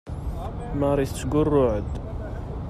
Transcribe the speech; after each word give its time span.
Marie 0.79 1.09
tettgurruɛ-d. 1.09 1.91